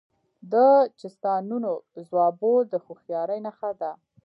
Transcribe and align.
د 0.51 0.53
چیستانونو 0.99 1.71
ځوابول 2.07 2.63
د 2.69 2.73
هوښیارۍ 2.85 3.39
نښه 3.45 3.71
ده. 3.81 3.91